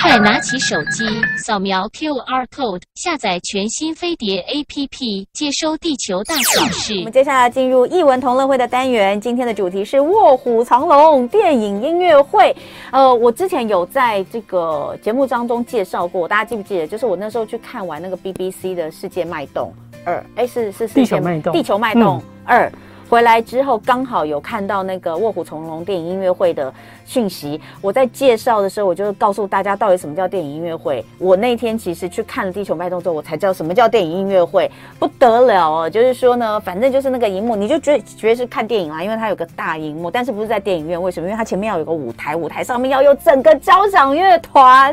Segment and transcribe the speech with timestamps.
[0.00, 1.06] 快拿起手机，
[1.38, 6.98] 扫描 QR code，下载全新飞碟 APP，接收地球大小事。
[6.98, 12.54] 我们接下来进入艺文同乐会的单元，今天的主题是《卧虎藏龙》电影音乐会。
[12.90, 16.86] 呃，我之前有在这个节目当中介绍过，大家记不记得？
[16.86, 19.72] 就是我那时候去看完那个 BBC 的《世界脉动
[20.04, 22.68] 二》，哎，是是是，地球脉动，地球脉动二。
[22.68, 22.72] 嗯
[23.14, 26.74] 回来之后，刚好有看到那个《卧虎藏龙》电影音乐会的
[27.06, 27.60] 讯息。
[27.80, 31.04] 我在介绍的时候，我就告诉大家到底什么叫电影音乐会。
[31.16, 35.88] 我那天其实去看了《地球脉动》之后，我才知道什么叫电影音乐会，不得了哦！
[35.88, 41.00] 就是说呢，反正就是那个荧幕，你就觉觉得是看电影啦，因为它有个大荧幕，但是不是在电影院？
[41.00, 41.28] 为什么？
[41.28, 44.92] 因为它前面要有个舞台，舞台上面要有整个交响乐团。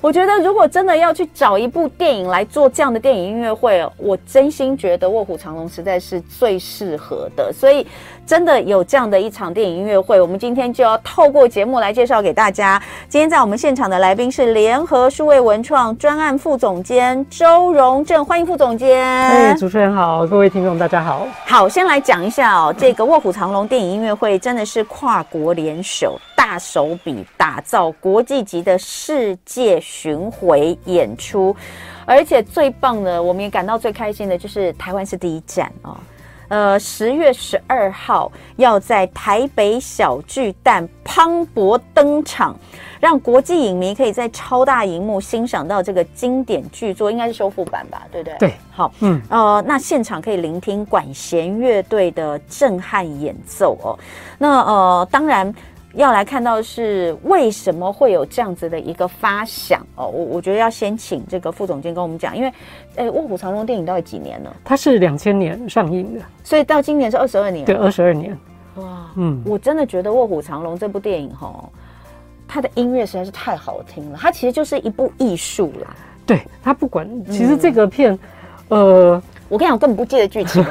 [0.00, 7.52] 我觉得，如果真的要去找一部电影来做这样的电影音乐会，我真心觉得《卧虎藏龙》实在是最适合的。
[7.52, 7.84] 所以，
[8.24, 12.80] 真的有这样的一场电影音乐会，我们今天就要透过节目来介绍给大家。
[13.08, 19.04] 今天在我们现场的来宾是联合数位文创专案副总监周荣正，欢迎副总监。
[19.04, 21.26] 哎，主持人好，各位听众大家好。
[21.44, 26.16] 好，先来讲一下哦，这个《卧虎藏龙》电影音乐会真的是跨国联手。
[26.36, 31.56] 大手笔打造国际级的世界巡回演出，
[32.04, 35.96] 而且最棒的，我们也感到最开心的就是台湾是第一站哦。
[36.48, 42.54] 呃，十月十二号要在台北小巨蛋磅礴登场，
[43.00, 48.02] 让国际影迷可以在超大荧幕欣赏到这个经典巨作，应该是修复版吧？
[48.12, 48.38] 对不对？
[48.38, 53.98] 对，好，嗯，呃，那现场可以聆听管弦乐队的震撼演奏哦。
[54.36, 55.54] 那呃，当然。
[55.98, 62.52] 要来看到是为什么会有这样子的一个发想哦，我我觉得要先请这个副总监跟我们讲，因为，
[62.94, 64.56] 诶，《卧虎藏龙》电影到底几年了？
[64.64, 67.64] 它是两千年上映的，所以到今年是二十二年。
[67.64, 68.38] 对，二十二年。
[68.76, 71.68] 哇，嗯，我真的觉得《卧虎藏龙》这部电影哈，
[72.46, 75.96] 它的音乐实在是太好听了，它其实就是一部艺术啦。
[76.24, 78.16] 对，它不管，其实这个片，
[78.68, 80.64] 嗯、呃，我跟你讲，我根本不记得剧情。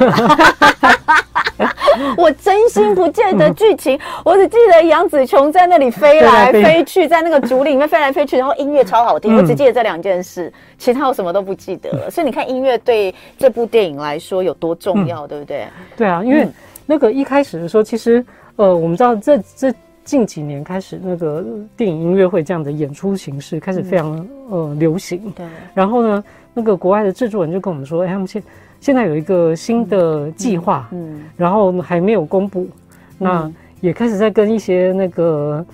[2.16, 9.38] 我真心不记得剧情，嗯，我只记得杨紫琼在那里飞来飞去，在那个竹林里面飞来飞去，然后音乐超好听，嗯。
[9.38, 12.12] 我只记得这两件事，其他我什么都不记得了。
[12.12, 15.68] 所以你看，音乐对这部电影来说有多重要，嗯，对不对？
[15.98, 16.48] 对啊，因为
[16.86, 18.24] 那个一开始的时候，其实
[18.58, 19.74] 呃，我们知道这这
[20.04, 21.44] 近几年开始，那个
[21.76, 25.34] 电影音乐会这样的演出形式开始非常，嗯，呃流行。
[25.36, 25.46] 对。
[25.74, 26.24] 然后呢，
[26.54, 28.42] 那个国外的制作人就跟我们说：“哎，他们现
[28.80, 32.68] 现在有一个新的计划，嗯，然后还没有公布，
[33.18, 33.52] 那
[33.82, 35.66] 也开始在跟一些那个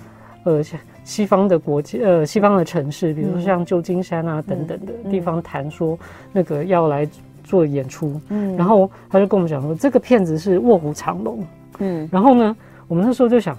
[0.44, 0.62] 呃
[1.04, 5.98] 西方的国家呃西方的城市，比如说像旧金山啊等等的地方谈说
[6.32, 7.06] 那个要来
[7.44, 11.44] 做演出，嗯，然后他就跟我们讲说这个片子是卧虎藏龙，
[11.78, 12.56] 嗯，然后呢，
[12.88, 13.56] 我们那时候就想，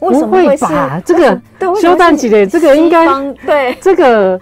[0.00, 1.40] 为什么会把这个
[1.82, 3.06] 修蛋几的这个应该
[3.44, 3.76] 对。
[3.80, 4.40] 这个。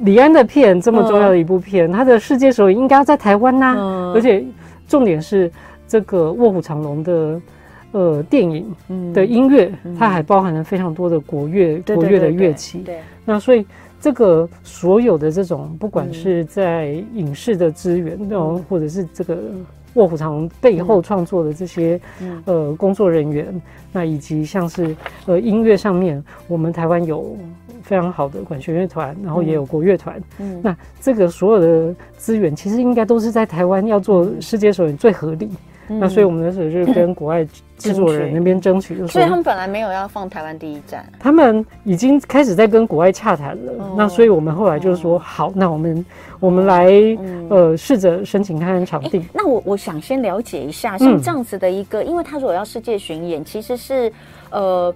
[0.00, 4.44] 李安的片这么重要的一部片，他、嗯、的世界首映应该要在台湾呐、而且
[4.88, 5.50] 重点是
[5.86, 7.40] 这个《卧虎藏龙》的
[7.92, 12.78] 呃电影的音乐、嗯，它还包含了非常多的国乐、嗯、国乐的乐器。
[12.80, 13.66] 对，那所以
[14.00, 19.38] 这个所有的这种，不管是在影视的资源，然、嗯、后或者是这个。
[19.94, 24.94] 卧虎藏龙背后创作的这些、嗯、呃工作人员，那以及像是
[25.26, 27.36] 呃音乐上面，我们台湾有
[27.90, 35.50] 非常好的管弦乐团，然后也有国乐团，嗯，那这个所有的资源其实应该都是在台湾要做世界首演最合理。
[35.88, 37.44] 嗯、那所以我们那时候就跟国外
[37.76, 43.94] 制作人那边争取，所以他们本来没有要放台湾第一站，他们已经开始在跟国外洽谈了、哦。
[43.98, 46.06] 那所以我们后来就是说，好，那我们
[46.38, 46.86] 我们来、
[47.18, 49.24] 嗯、呃试着申请看看场地。
[49.32, 54.12] 那我我想先了解一下，像这样子的一个，嗯、因为他如果要世界巡演，其实是
[54.50, 54.94] 呃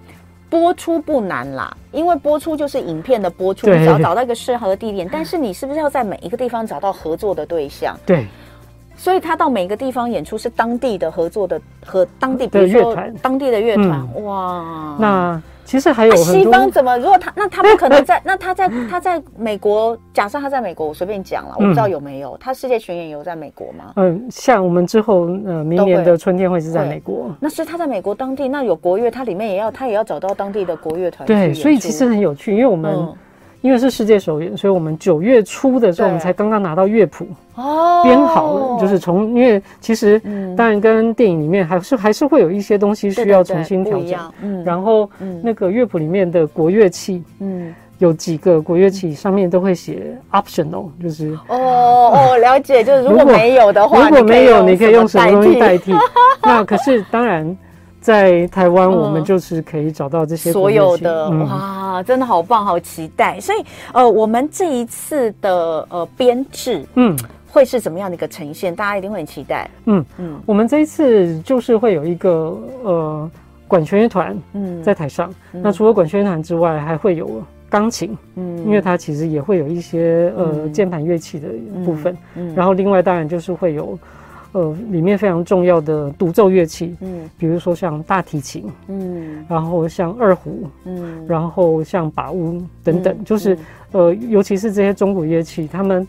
[0.55, 5.05] 播出不难啦，因为播出就是影片的播出，你只要找到一个适合的地点。
[5.11, 7.97] 但是你是不是要在每一个地方找到合作的对象？
[8.05, 8.25] 对。
[8.95, 14.95] 所以他到每个地方演出是当地的合作的和当地比如说，当地的乐团、嗯、哇。
[14.97, 16.97] 那其实还有、啊、西方怎么？
[16.99, 23.91] 如果他那他不可能在那他在他在美国，假设他在美国，我随便讲了，我不知道有没有、嗯、他世界巡演有在美国吗？
[23.97, 27.35] 嗯，像我们之后呃明年的春天会是在美国。
[27.39, 31.25] 那所以他在美国当地那有国乐，他里面也要他也要找到当地的国乐团。
[31.25, 32.93] 对，所以其实很有趣，因为我们。
[32.93, 33.15] 嗯
[33.65, 37.25] 因为是世界首演，所以我们九月初的时候，我们才刚刚拿到乐谱
[37.55, 40.21] 哦，编好了，就是从因为其实
[40.55, 45.09] 当然跟电影里面还是还是会有一些东西需要重新调整，嗯，然后
[45.41, 51.57] 那个乐谱里面的国乐器，嗯，有几个国乐器上面都会写 optional，就是哦
[52.13, 55.91] 哦，了解，就是如果没有的话，如果没有，你可以用什么东西代替？
[56.43, 57.57] 那可是当然。
[58.05, 63.39] 在台湾，我们就是可以找到这些所有的、嗯、哇，真的好棒，好期待。
[63.39, 67.17] 所以呃，我们这一次的呃编制，嗯。
[67.47, 68.75] 会是怎么样的一个呈现？
[68.75, 69.69] 大家一定会很期待。
[69.85, 73.31] 嗯嗯，我们这一次就是会有一个呃
[73.65, 75.33] 管弦乐团嗯在台上。
[75.53, 81.47] 嗯、那除了管弦乐团之外，还会有钢琴嗯，因为它其实也会有一些呃键盘乐器的
[81.85, 82.13] 部分。
[82.35, 83.97] 嗯，嗯然后另外当然就是会有
[84.55, 93.57] 呃里面非常重要的独奏乐器嗯，比如说像大提琴嗯，然后像二胡嗯，然后像把乌等等，嗯、就是
[93.91, 96.07] 呃尤其是这些中古乐器，他们。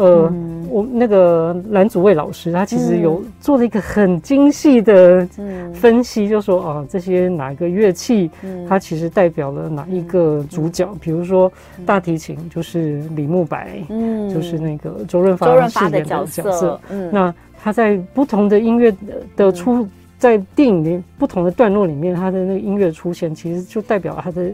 [0.00, 5.28] 呃，嗯、我那个蓝祖蔚老师，他其实有做了一个很精细的
[5.74, 8.30] 分析，嗯、就说啊，这些哪个乐器，
[8.66, 10.88] 它其实代表了哪一个主角。
[10.90, 11.52] 嗯、比如说
[11.84, 16.42] 大提琴就是李慕白，嗯，就是那个周润发饰演的角色。
[16.42, 18.94] 角色嗯，那他在不同的音乐
[19.36, 19.86] 的出，
[20.18, 24.50] 在电影里不同的段落里面，他的那个音乐出现，其实就代表他的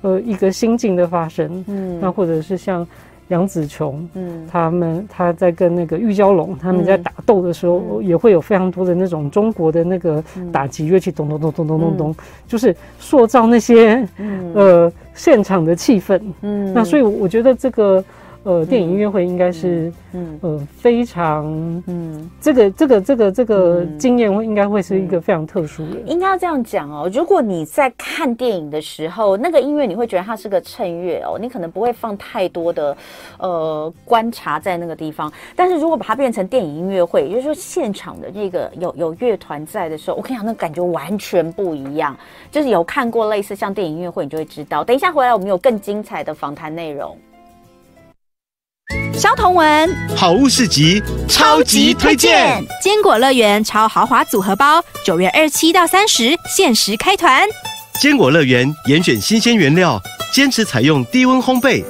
[0.00, 1.62] 呃一个心境的发生。
[1.68, 2.86] 嗯，那或者是像。
[3.28, 16.20] 杨紫琼，嗯，他们他在跟那个玉娇龙他们在打斗的时候，嗯、也会有非常多的那种中国的那个打击乐器，咚咚咚咚咚咚咚，就是塑造那些、嗯、呃现场的气氛。
[16.42, 18.04] 嗯，那所以我觉得这个。
[18.46, 21.44] 呃，电影音乐会应该是，嗯，呃，非常，
[21.88, 25.98] 嗯，这个这个这个这个经验会应该会是一个非常特殊的。
[26.06, 32.96] 应该要这样讲哦，如果你在看电影的时候，那个音乐你会觉得它是个衬乐哦，你可能不会放太多的
[33.40, 35.30] 呃观察在那个地方。
[35.56, 42.16] 但是如果把它变成电影音乐会，也就是说现场的这个有有乐团在的时候，我跟你讲，那感觉完全不一样。
[42.52, 44.84] 就是有看过类似像电影音乐会，你就会知道。
[44.84, 47.18] 等一下回来，我们有更精彩的访谈内容。
[49.18, 57.48] 萧同文，好物市集超级推荐，坚果乐园超豪华组合包，九月二七到三十限时开团。
[57.98, 59.98] 坚果乐园严选新鲜原料，
[60.34, 61.82] 坚持采用低温烘焙，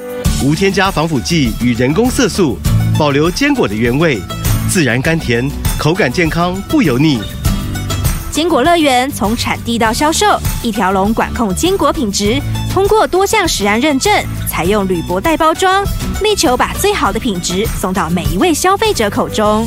[0.44, 2.56] 无添加防腐剂与人工色素，
[2.96, 4.20] 保留坚果的原味，
[4.70, 5.50] 自然甘甜，
[5.81, 7.20] 口感健康不油腻。
[8.31, 12.40] 坚果乐园从产地到销售，一条龙管控坚果品质。
[12.76, 14.12] 通过多项食安认证，
[14.46, 15.82] 采用铝箔袋包装，
[16.23, 19.67] 力求把最好的品质送到每一位消费者口中。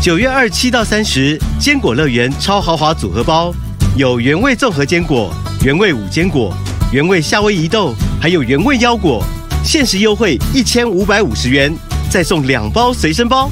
[0.00, 3.52] 九月二七到三十，坚果乐园超豪华组合包，
[3.98, 5.30] 有原味综合坚果、
[5.62, 6.56] 原味五坚果、
[6.90, 9.22] 原味夏威夷豆，还有原味腰果，
[9.62, 11.70] 限时优惠一千五百五十元，
[12.08, 13.50] 再送两包随身包。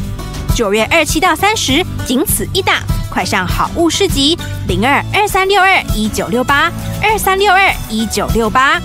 [0.55, 2.77] 九月二七到三十，仅此一档。
[3.11, 4.39] 快上好物市集
[4.69, 6.71] 零二二三六二一九六八
[7.03, 8.81] 二三六二一九六八。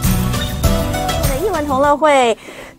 [0.64, 2.36] 我的一文同乐会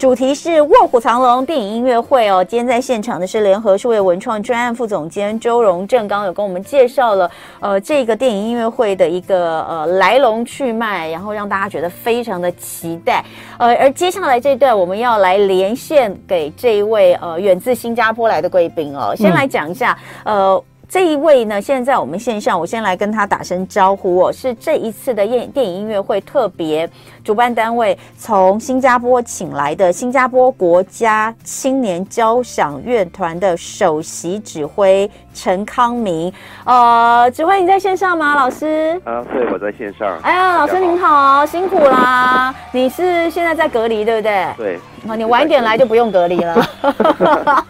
[0.07, 2.45] 主题是《卧虎藏龙》电影音乐会哦。
[2.45, 13.25] 今天在现场的是联合数位文创专案副总监周荣正，刚刚有跟我们介绍了呃这个电影音乐会的一个呃来龙去脉，然后让大家觉得非常的期待。
[13.59, 20.65] 呃，而接下来这一段我们要来连线给这一位呃远自新加坡来的贵宾哦，先来讲一下、嗯、呃。
[20.89, 24.33] 这一位呢，现在在我们线上，我先来跟他打声招呼哦。
[24.33, 26.89] 是这一次的电电影音乐会特别
[27.27, 36.33] 主办单位从新加坡请来的新加坡国家青年交响乐团的首席指挥陈康明。
[36.65, 38.37] 呃，指挥你在线上吗？
[38.37, 38.97] 老师？
[39.05, 40.17] 啊，对，我在线上。
[40.23, 42.55] 哎呀，老师您好，辛苦啦！
[42.71, 44.47] 你是现在在隔离，对不对？
[44.57, 44.79] 对。
[45.17, 46.67] 你晚一点来就不用隔离了。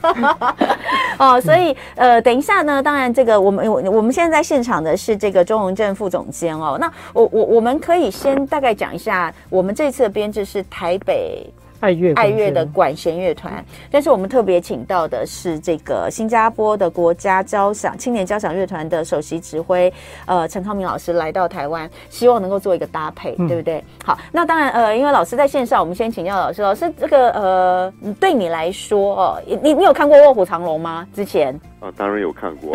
[1.18, 6.78] 哦，所以呃，等一下呢，当然这个我们我我们现在在现场的是这个周荣正副总监哦。
[6.80, 11.46] 那我我我们可以先大概讲一下，我们这次的编制是台北。
[11.78, 19.92] 爱乐爱乐的管弦乐团，但是我们特别请到的是这个新加坡的国家交响青年交响乐团的首席指挥，
[20.24, 23.84] 呃，陈康明老师来到台湾，希望能够做一个搭配，嗯、对不对？
[24.02, 31.06] 好，那当然，呃，因为老师在线上，我们先请教老师，老师这个呃，对你来说哦，你你有看过《卧虎藏龙》吗？
[31.14, 32.74] 之前啊，当然有看过。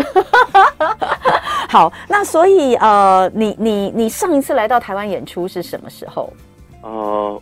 [1.67, 6.31] 好，那所以呃，你你你上一次来到台湾演出是什么时候？
[6.81, 7.41] 呃，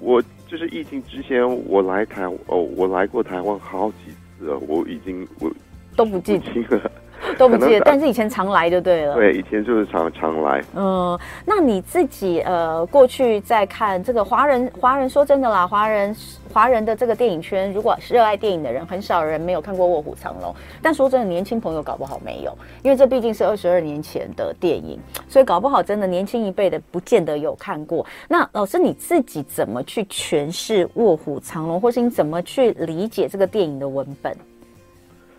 [0.00, 0.22] 我。
[0.48, 5.52] 就是疫情之前，我来台哦，我来过台湾好几次了，我已经我
[5.96, 6.92] 都不记得了，
[7.38, 9.14] 都不记得，但是以前常来就对了。
[9.14, 10.62] 对，以前就是常常来。
[10.74, 16.16] 嗯，那你自己呃，过去在看这个华人，华人说真的啦，华人
[16.52, 20.50] 华人的这个电影圈，如果是热爱电影的人，很少人没有看过《卧虎藏龙》。
[20.80, 28.04] 但说真的，年轻朋友搞不好没有，因为这毕竟是二十二年前的电影，所以搞不好真的年轻一辈的不见得有看过。
[28.28, 34.36] 那老师你自己怎么去诠释《卧虎藏龙》，或是你怎么去理解这个电影的文本？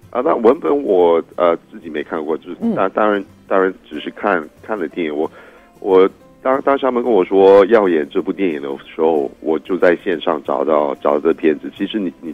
[0.10, 5.16] 啊，那文本我呃自己没看过，就是当当然当然只是看看了电影。
[5.16, 5.30] 我
[5.80, 6.10] 我
[6.42, 11.70] 当当时他们跟我说要演这部电影的时候，我就在线上找到找到这片子。
[11.76, 12.34] 其实你你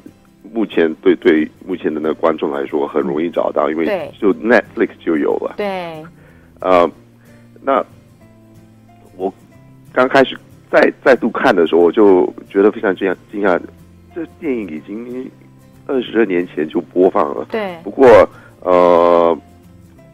[0.54, 5.56] 目前对对目前的那个观众来说很容易找到，因为就 Netflix 就有了。
[5.58, 6.06] 对，
[6.60, 6.90] 呃，
[7.62, 7.84] 那
[9.18, 9.34] 我
[9.92, 10.38] 刚开始
[10.70, 13.60] 再再度看的时候，我就觉得非常惊讶惊讶，
[14.14, 15.30] 这电影已经
[15.86, 17.46] 二十二年前就播放了。
[17.52, 18.08] 对，不过
[18.62, 19.38] 呃。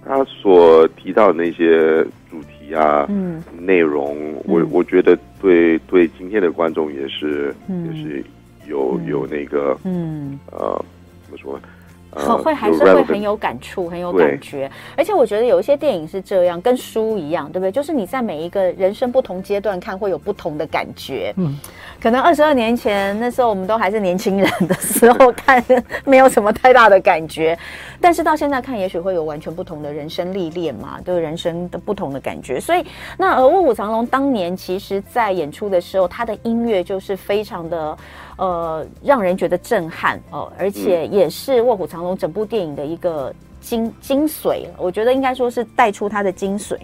[0.05, 8.23] 他所提到的那些主题啊，嗯，内容，我我觉得对对今天的观众也是，嗯、也是
[8.67, 10.83] 有有那个，嗯，呃，
[11.23, 11.63] 怎么说呢？
[12.11, 14.69] 很会还是会很有感触，很有感觉。
[14.97, 17.71] 而且我觉得有一些电影是这样，跟书一样，对不对？
[17.71, 21.33] 就是你在每一个人生不同阶段看，会有不同的感觉。
[21.37, 21.57] 嗯，
[22.01, 25.63] 可能二十二年前那时候我们都还是年轻人的时候看，
[26.05, 27.57] 没有什么太大的感觉。
[28.01, 32.59] 但是到现在看，也许会有完全不同的人生历练嘛，对人生的不同的感觉。
[32.59, 32.85] 所以，
[33.17, 37.97] 那呃，《卧虎藏龙》当年其实在演出的时候，他的音乐就是非常的。
[38.39, 44.65] 呃，让人觉得震撼哦、呃，而且也是《卧虎藏龙》整部电影的一个精精髓。
[44.77, 46.77] 我觉得应该说是带出它的精髓。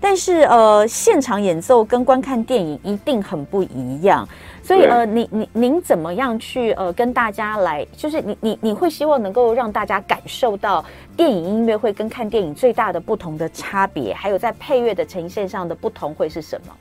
[0.00, 4.28] 但是呃，现场演奏跟观看电影一定很不一样。
[4.62, 10.84] 所以呃，你你您怎么样去呃跟大家来，就是你你你会希望能够让大家感受到
[11.16, 16.72] 电影音乐会跟看电影最大的不同的差别，还有在配乐的呈现上的不同会是什么？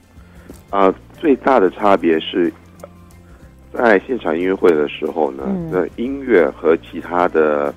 [0.70, 2.54] 啊、呃，最大的差别是。
[3.74, 7.74] 在现场音乐会的时候呢，嗯、那音乐和其他的、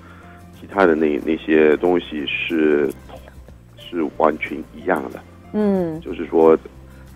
[0.59, 2.91] 其他的那那些东西是
[3.77, 5.21] 是完全一样的。
[5.53, 6.57] 嗯，就是说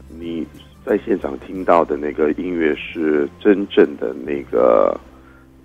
[0.08, 0.46] 你
[0.84, 4.98] 在现场听到的那个音乐是真正的那个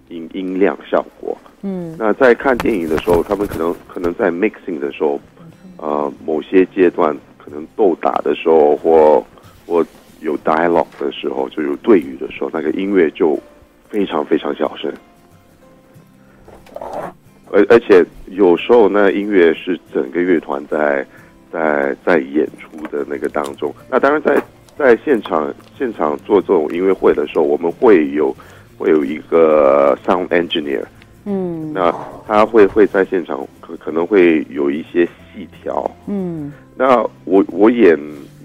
[0.08, 1.38] 音音量效果。
[1.62, 5.20] 嗯，那在看电影的时候，他们可能可能在 mixing 的时候，
[5.78, 9.26] 呃，某些阶段可能斗打的时候或
[9.66, 9.86] 或。
[10.22, 13.40] 有 dialogue 的时候，就有对语的时候，那个音乐就
[13.90, 14.94] 非常非常小声，
[17.52, 21.06] 而而且有时候那音乐是整个乐团在
[21.52, 23.74] 在在演出的那个当中。
[23.90, 24.42] 那当然在
[24.78, 28.36] 在现场现场做这种音乐会的时候，我们会有
[28.78, 30.84] 会有一个 sound engineer，
[31.26, 31.94] 嗯，那
[32.28, 37.98] 他会会在现场可可能会有一些细调，嗯，那我我演。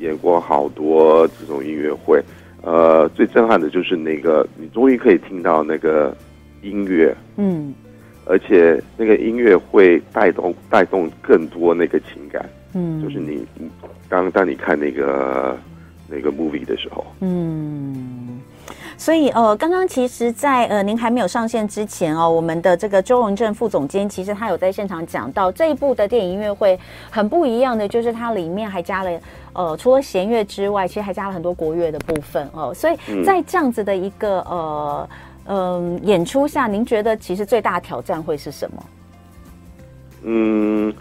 [0.05, 2.23] 演过好多这种音乐会，
[2.63, 6.15] 呃，最震撼的就是那个，你终于可以听到那个
[6.63, 7.75] 音乐，嗯，
[8.27, 13.45] 而且那个音乐会带动带动更多那个情感，嗯，就是你
[14.09, 15.57] 刚当你看那个
[16.09, 18.41] 那个 movie 的时候，嗯。
[18.97, 26.79] 所以，呃，刚刚其实在，在呃您还没有上线之前哦，我们的这个周荣正副总监其实他有在现场讲到这一部的电影音乐会
[27.11, 29.21] 很不一样的，就是它里面还加了
[29.53, 32.73] 呃，除了弦乐之外，其实还加了很多国乐的部分哦。
[32.73, 35.09] 所以在这样子的一个呃
[35.47, 38.85] 嗯、呃、演出下，您觉得其实最大的挑战会是什么？
[40.23, 40.95] 嗯，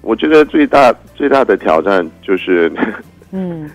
[0.00, 2.72] 我觉得最大最大的挑战就是
[3.32, 3.70] 嗯，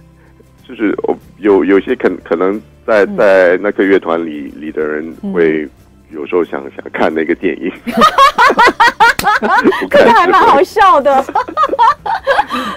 [0.67, 2.59] 就是我有有些可可能。
[2.85, 5.67] 在在那个乐团里里的人会
[6.11, 7.71] 有时候想想看那个电影，
[9.89, 11.11] 这个还蛮好笑的。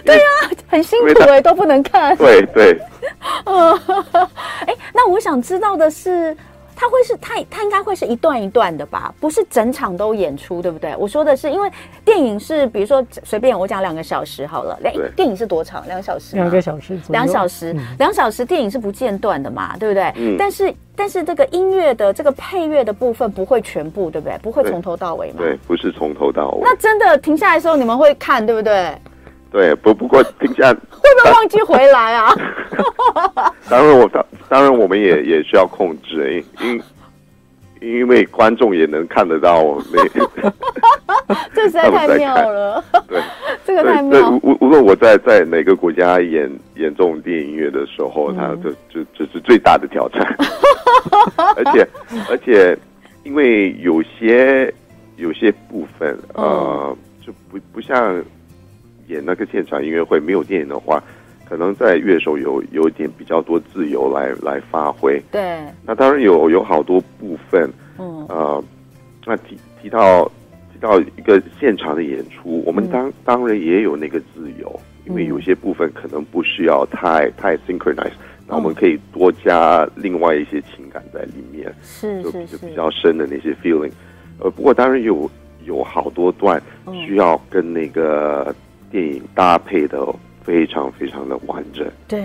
[0.05, 0.23] 对呀，
[0.69, 2.17] 很辛苦哎，都不能看。
[2.17, 2.79] 对对。
[3.45, 3.73] 嗯，
[4.67, 6.37] 哎，那我想知道的是。
[6.77, 10.95] 它会是它它应该会是一段一段的吧，不是整场都演出，对不对？
[10.97, 11.69] 我说的是，因为
[12.05, 15.85] 电影是比如说随便我讲两个小时好了，两电影是多长？
[15.87, 16.37] 两个小时？
[16.37, 17.01] 两个小时？
[17.09, 17.75] 两小时？
[17.99, 20.13] 两小时电影是不间断的嘛，对不对？
[20.17, 20.37] 嗯。
[20.39, 24.37] 但是但是这个音乐的这个配乐的部分不会全部，对不对？
[24.43, 25.39] 不会从头到尾嘛？
[25.39, 26.61] 对，不是从头到尾。
[26.63, 28.95] 那真的停下来的时候，你们会看，对不对？
[29.51, 32.35] 对，不不过停下 会不会忘记回来啊？
[33.71, 36.83] 当然我当当然我们也也需要控制，因
[37.81, 39.63] 因因为观众也能看得到
[39.93, 40.03] 那
[41.55, 42.85] 这实在太妙了。
[43.09, 43.21] 对，
[43.65, 44.31] 这个太妙。
[44.43, 50.37] 无无论我在在哪个国家演演这种电影音乐的时候，它这这这是最大的挑战。
[51.57, 51.89] 而且
[52.29, 52.77] 而且，
[53.25, 54.73] 因为有些
[55.17, 58.23] 有些部分呃，就不不像。
[59.09, 61.03] 演那个现场音乐会没有电影的话，
[61.49, 65.23] 可能在乐手有有一点比较多自由来来发挥。
[65.31, 68.65] 对，那当然有有好多部分，嗯呃，
[69.25, 70.25] 那提提到
[70.73, 78.11] 提到一个现场的演出，我们当、嗯、当然也有那个自由，因为有些部分可能不需要太太 synchronize，
[78.49, 83.93] 那我们可以多加另外一些情感在里面，是是是，就比较深的那些 feeling。
[84.41, 85.31] 呃，不过当然有
[85.65, 86.61] 有好多段
[87.07, 88.53] 需要跟那个。
[88.91, 90.05] 电影搭配的
[90.43, 91.87] 非常非常的完整。
[92.07, 92.25] 对，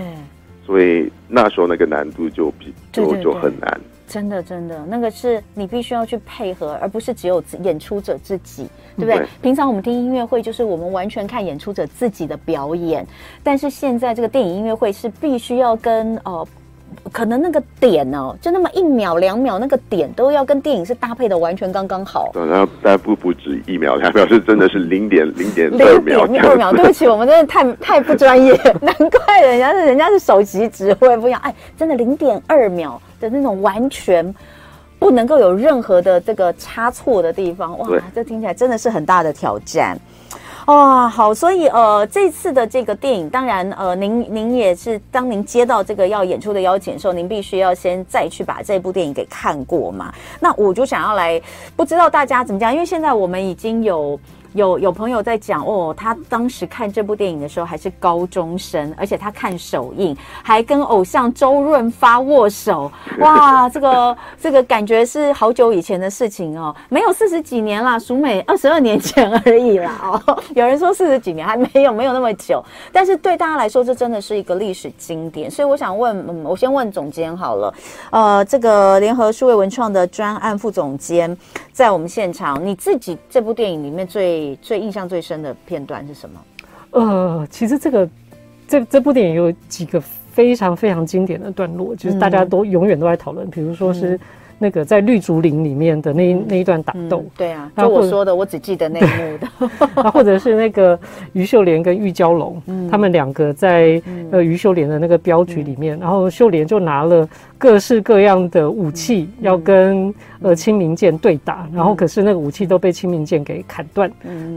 [0.64, 3.80] 所以那时候那个难度就比就就很难。
[4.06, 9.16] 真的，真的，那个是你必须要去配合，而不是只有演出者自己，对不对？
[9.16, 13.06] 对平常我们听音乐会，就是我们完全看演出者自己的表演，
[13.42, 16.46] 但是现在这个电影音乐会是必须要跟呃，
[17.12, 22.32] 可能那个点哦，就那么一秒两秒，那个点都要跟电影是搭配的完全刚刚好。
[22.34, 26.26] 然后但不不止一秒两秒，是真的是零点 零点二零秒。
[26.26, 33.00] 点二秒，对不起，我们真的太太不专业，难怪人家是人家是首席指挥不一样，哎，真的零点二秒。
[33.20, 34.34] 的那种完全
[34.98, 39.96] 不能够有任何的这个差错的地方，哇，这听起来真的是很大的挑战。
[40.66, 50.12] 哦，好，所以呃，这次的这个电影，当然呃，您您也是当您接到这个要演出的邀请的时候，您必须要先再去把这部电影给看过嘛。
[50.40, 51.40] 那我就想要来，
[51.74, 54.18] 不知道大家怎么讲，因为现在我们已经有。
[54.54, 62.90] 有有朋友在讲哦，他当时看这部电影的时候还是高中生，而且他看首映还跟偶像周润发握手，
[63.20, 70.42] 哇，这个这个感觉是好久以前的事情哦，没有四十几年啦，淑美二十二年前而已啦哦。
[70.54, 77.74] 有人说四十几年还没有没有那么久，但是对大家来说这真的是一个历史经典，所以我想问，嗯，我先问总监好了，
[78.10, 81.36] 呃，这个联合数位文创的专案副总监
[81.72, 86.40] 在我们现场，你自己这部电影里面最最印象最深的片段是什么？
[86.90, 88.08] 呃，其实这个
[88.68, 94.18] 这这部电影有几个非常非常经典的段落，就是大家都永远都在讨论，比如说是。
[94.58, 100.00] 那个在绿竹林里面的那那一段打斗、嗯，对啊，就我说的，我只记得那一幕的。
[100.00, 100.96] 啊， 或者是那个
[101.32, 114.10] 于秀莲跟玉娇龙，嗯、他们两个在、嗯、呃于秀莲的那个镖局里面，嗯、然后秀莲就拿了各式各样的武器要跟、嗯、呃青明剑对打，嗯、然后可是那个武器都被青明剑给砍断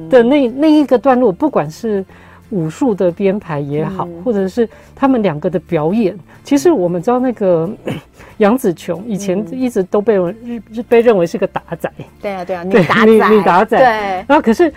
[0.10, 2.04] 的那那一个段落，不管是。
[2.52, 7.68] 武术的编排也好，或者是他们两个的表演，其实我们知道那个
[8.38, 11.92] 杨紫琼以前一直都被认被认为是个打仔，
[12.22, 13.88] 对啊对啊，女打仔，女打仔，对。
[14.28, 14.72] 然后可是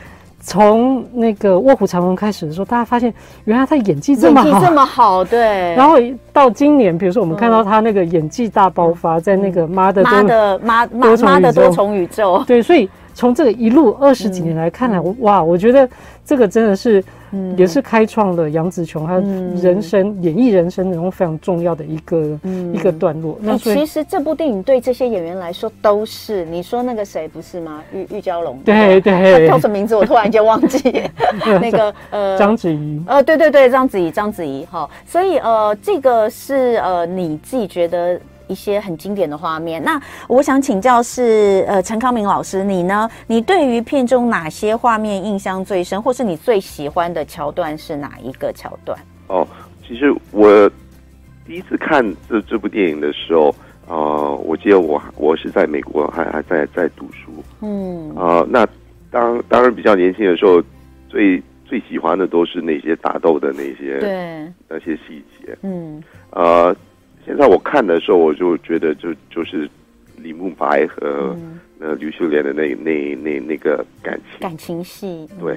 [0.49, 3.13] 从那个卧虎藏龙开始的时候，大家发现
[3.45, 5.75] 原来他演技这么好，这么好，对。
[5.75, 5.97] 然后
[6.33, 15.89] 到今年，比如说我们看到他那个演技大爆发，在那个妈的妈的妈妈妈的多重宇宙，对，所以从这个一路二十几年来看来，哇，我觉得
[16.25, 17.03] 这个真的是。
[17.31, 19.17] 嗯，也是开创了杨紫琼她
[19.63, 23.37] 人生、嗯、演艺人生那种非常重要的一个、嗯、一个段落。
[23.43, 27.83] 那其实这部电影对这些演员来说都是，你说那个谁不是吗？
[27.93, 29.95] 玉玉娇龙，对对，叫什么名字？
[29.95, 31.03] 我突然间忘记。
[31.61, 34.89] 那个呃，章子怡，呃，对对对，章子怡，章子怡，哈。
[35.05, 38.19] 所以呃，这个是呃，你自己觉得。
[38.49, 43.09] 一些很经典的画面，那我想请教是呃陈康明老师，你呢？
[43.27, 48.99] 你对于片中哪些画面印象最深，或是你最喜欢的桥段是哪一个桥段？
[49.29, 49.47] 哦，
[49.87, 50.71] 其实我
[51.47, 53.55] 第一次看这这部电影的时候，
[53.87, 58.67] 呃，我记得我我是在美国还还在在读书，嗯，啊、呃，那
[59.11, 60.63] 当当然比较年轻的时候，
[61.09, 66.75] 最最喜欢的都是那些打斗的那些对那些细节，嗯，呃。
[67.29, 69.69] 现在我看的时候，我就觉得就就是
[70.17, 71.37] 李慕白和
[71.79, 75.53] 那吕秀莲的那那那那个感情感情戏，对，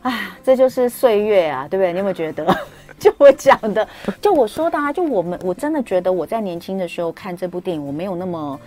[0.00, 1.92] 啊、嗯，这就是岁月啊，对不对？
[1.92, 2.46] 你有没有觉得？
[2.98, 3.86] 就我讲的，
[4.22, 8.58] 就我说的啊，就我们我真的觉得我在年轻的时候看这部电影，我没有那么。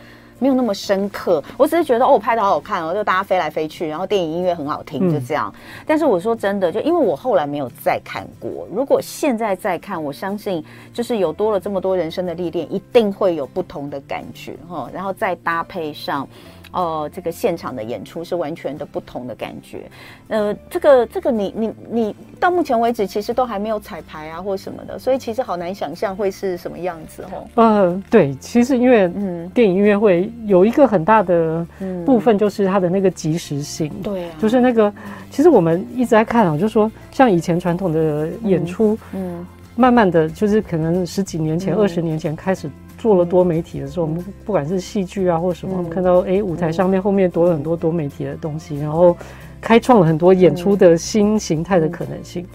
[0.41, 5.53] 没有那么深刻，我只是觉得哦，拍得好好看哦，就大家飞来飞去，然后电影音乐很好听，就这样。
[5.55, 14.89] 嗯、但是我说真的，就因为我后来没有再看过，如果现在再看，我相信就是有多了这么多人生的历练，一定会有不同的感觉哈。
[14.91, 16.27] 然后再搭配上。
[16.71, 19.89] 哦、呃，这个现场的演出是完全的不同的感觉。
[20.29, 27.47] 呃，这个这个你你你到目前为止其实都还没有彩排啊，或什么的，所以其实好难想象会是什么样子哦。
[27.55, 31.65] 呃，对，其实因为嗯，电影音乐会有一个很大的
[32.05, 34.91] 部分就是它的那个即时性，对、嗯，就是那个
[35.29, 42.69] 其实我们一直在看啊，就是说像以前传统的演出，嗯，嗯慢慢的就是可能十几年前、二十、嗯、年前开始。
[43.01, 49.17] 做了多媒体的时候，我们不管是戏剧啊或什么，我们看到哎舞台上面后面多了很多多媒体的东西，然后
[49.59, 52.45] 开创了很多演出的新形态的可能性。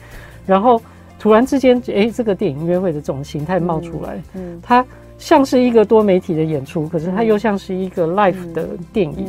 [0.47, 0.81] 然后
[1.19, 4.23] 突然之间，哎，这个电影音乐会的这种形态冒出来，
[4.63, 4.87] 它
[5.19, 9.27] 像是一个多媒体的演出，可是它又像是一个 live 的电影。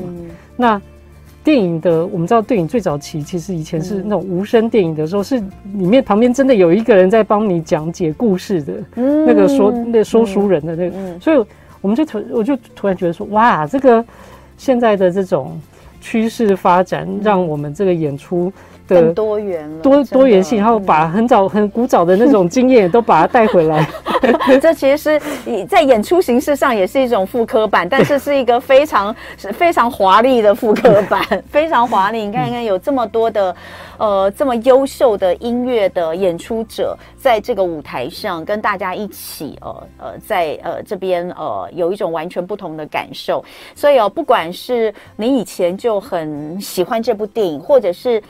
[0.55, 0.79] 那
[1.47, 5.39] 电影的，我们知道电影最早期其实以前是那种无声电影的时候，是
[5.75, 11.45] 里面旁边真的有一个人在帮你讲解故事的，那个说那说书人的那个，所以
[11.79, 14.03] 我们就突我就突然觉得说，哇，这个
[14.57, 15.57] 现在的这种
[16.01, 18.51] 趋势发展，让我们这个演出
[18.87, 23.87] 的多元了，多多元性，然后把很早很古早的那种 经验都把它带回来。
[24.59, 29.15] 这其实是在演出形式上也是一种复刻版，但是是一个非常
[29.53, 32.25] 非常华丽的复刻版，非常华丽。
[32.25, 33.55] 你看，看有这么多的
[33.97, 43.43] 呃这么优秀的音乐的演出者在这个舞台上跟大家一起呃呃在呃这边呃有一种完全不同的感受。
[43.75, 48.21] 所以哦，不管是你以前就很喜欢这部电影，或者是。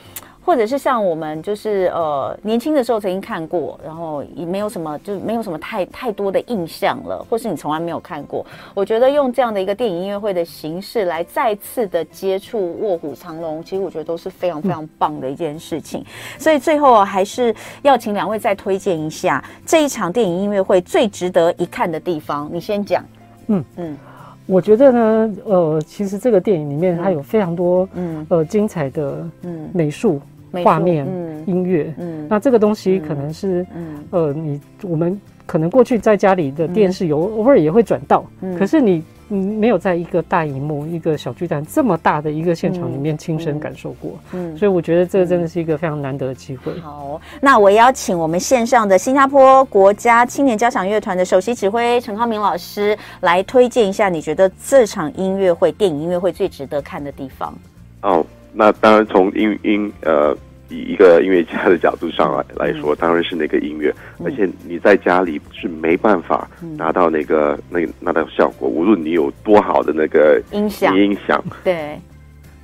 [0.48, 8.46] 或者是像我们就是呃年轻的时候曾经看过，然后也没有什么，就是没有什么太太多的印象了，或是你从来没有看过。
[8.72, 16.00] 我觉得用这样的一个电影音乐会的形式来再次的接触《卧虎藏龙》，其实我觉得都是非常非常棒的一件事情。
[16.00, 22.48] 嗯、所以最后还是要请两位再推荐一下这一场电影音乐会最值得一看的地方。
[22.50, 23.04] 你先讲。
[23.48, 23.98] 嗯嗯，
[24.46, 30.18] 我觉得呢，呃，其实这个电影里面它有非常多嗯呃精彩的嗯美术。
[30.64, 46.72] 画面、嗯、音乐，嗯，那这个东西可能是，嗯，呃，你我们可能过去在家里的电视有偶尔也会转到，嗯，可是你嗯没有在一个大荧幕、一个小巨蛋这么大的一个现场里面亲身感受过，嗯，所以我觉得这个真的是一个非常难得的机会。
[46.80, 57.54] 好，那我邀请我们线上的新加坡国家青年交响乐团的首席指挥陈康明老师来推荐一下，你觉得这场音乐会、电影音乐会最值得看的地方？
[58.02, 58.24] 哦。
[58.52, 60.36] 那当然，从音音呃，
[60.68, 63.94] 以一个音乐家的角度上来来说，当然是那个音乐。
[64.24, 70.96] 而且你在家里是没办法拿到那个那那个效果，无论你有多好的那个音响。
[70.96, 71.98] 音响，对。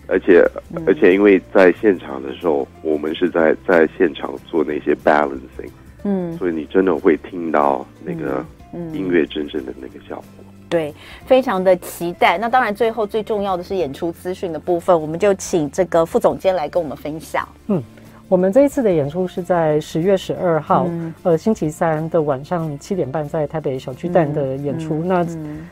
[0.06, 0.46] 而且
[0.86, 5.70] 而且，因为在现场的时候，我们是在在现场做那些 balancing，
[6.02, 8.44] 嗯，所以你真的会听到那个
[8.92, 10.44] 音乐真正的那个效果。
[10.68, 10.92] 对，
[11.26, 12.36] 非常的期待。
[12.36, 17.48] 那当然，最后最重要的是演出资讯的部分，我们就请这个副总监来跟我们分享。
[17.68, 17.82] 嗯。
[18.34, 25.24] 我们这一次的演出是在十月十二号，嗯、呃，星期三的晚上七点半，在台北小巨蛋的演出，那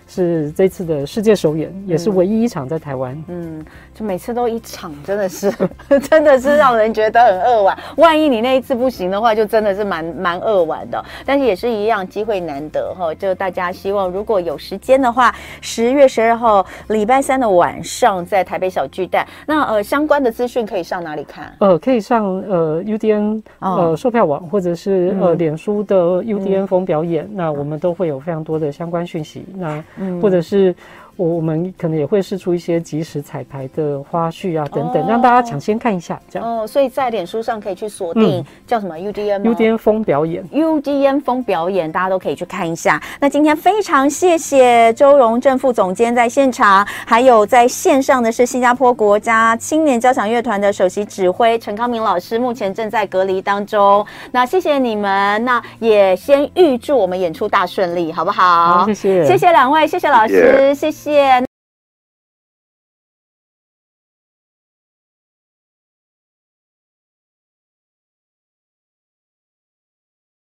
[0.06, 3.20] 是这次的世界首演，嗯、也是唯一一场在台湾。
[3.26, 5.52] 嗯，就每次都一场，真的是，
[6.08, 7.76] 真的是让人觉得很扼腕。
[7.96, 11.04] 万一你那一次不行的话，就真的是蛮蛮扼腕的。
[11.26, 21.52] 但是也是一样，机会难得哈，就大家希望如果有时间的话，十月十二号礼拜三的晚上在台北小巨蛋，那呃相关的资讯可以上哪里看？
[21.58, 22.40] 呃，可以上。
[22.52, 29.44] 呃，UDN 呃售票网或者是呃脸书的 UDN 风表演，那我们都会有非常多的相关讯息。
[29.56, 29.82] 那
[30.20, 30.74] 或者是。
[31.16, 36.48] 我我们可能也会试出一些即时彩排的花絮啊，等等，让大家抢先看一下，这样。
[36.48, 43.00] 哦，所以在脸书上可以去锁定叫什么 UDN UDN 风表演，UDN 风表演，大家都可以去看一下。
[43.20, 54.04] 那今天非常谢谢周荣正副总监在现场，还有在线上的是新加坡国家青年交响乐团的首席指挥陈康明老师，目前正在隔离当中。
[54.30, 58.78] 那谢谢你们，那也先预祝我们演出大顺利，好不好？
[58.78, 61.01] 好，谢谢，谢谢两位，谢谢老师，谢谢。
[61.01, 61.51] 谢谢。